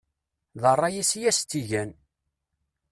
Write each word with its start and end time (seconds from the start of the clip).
D 0.61 0.63
ṛṛay-is 0.73 1.11
i 1.17 1.19
yas-tt-igan. 1.21 1.91